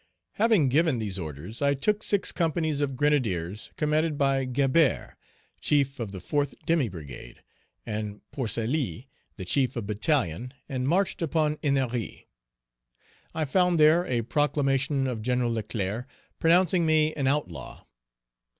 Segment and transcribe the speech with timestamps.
[0.31, 5.15] Having given these orders, I took six companies of grenadiers commanded by Gabart,
[5.59, 7.43] chief of the fourth demi brigade,
[7.85, 12.25] and Pourcely, the chief of battalion, and marched upon Ennery.
[13.35, 15.45] I found there a proclamation of Gen.
[15.53, 16.07] Leclerc,
[16.39, 17.85] pronouncing me an outlaw.